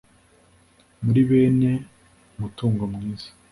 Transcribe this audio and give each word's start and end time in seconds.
muri 1.03 1.21
bene 1.29 1.71
umutungo 2.35 2.81
mwiza 2.91 3.29